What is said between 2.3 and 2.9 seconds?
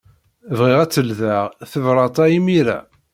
imir-a.